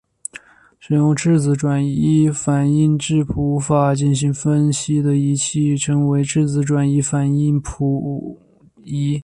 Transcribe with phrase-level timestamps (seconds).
[0.79, 8.39] 使用质子转移反应质谱法进行分析的仪器称为质子转移反应质谱
[8.83, 9.19] 仪。